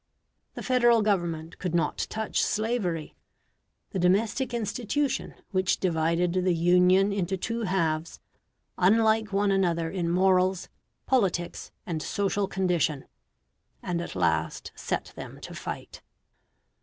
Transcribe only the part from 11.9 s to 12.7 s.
social